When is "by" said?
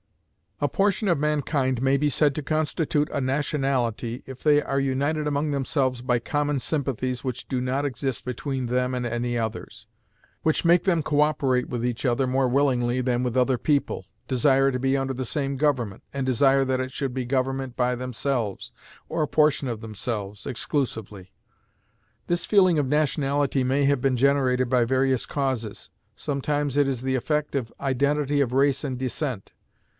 6.03-6.17, 17.75-17.95, 24.69-24.85